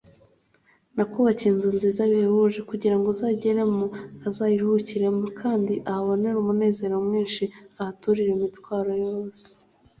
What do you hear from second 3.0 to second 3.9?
uzayigeramo